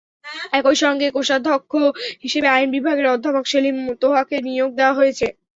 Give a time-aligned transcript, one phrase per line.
[0.57, 1.71] একই সঙ্গে কোষাধ্যক্ষ
[2.23, 5.25] হিসেবে আইন বিভাগের অধ্যাপক সেলিম তোহাকে নিয়োগ দেওয়া হয়েছে।